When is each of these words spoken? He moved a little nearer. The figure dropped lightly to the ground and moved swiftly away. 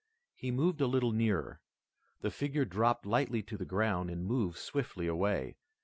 He 0.33 0.49
moved 0.49 0.81
a 0.81 0.87
little 0.87 1.11
nearer. 1.11 1.61
The 2.21 2.31
figure 2.31 2.65
dropped 2.65 3.05
lightly 3.05 3.43
to 3.43 3.55
the 3.55 3.65
ground 3.65 4.09
and 4.09 4.25
moved 4.25 4.57
swiftly 4.57 5.05
away. 5.05 5.57